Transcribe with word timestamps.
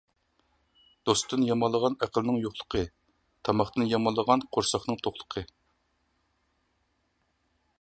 دوستتىن 1.09 1.43
يامانلىغان 1.49 1.97
ئەقىلنىڭ 2.05 2.39
يوقلۇقى، 2.45 2.81
تاماقتىن 3.49 3.87
يامانلىغان 3.91 4.43
قورساقنىڭ 4.57 4.99
توقلۇقى. 5.09 5.45